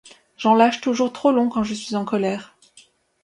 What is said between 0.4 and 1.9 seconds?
lâche toujours trop long, quand je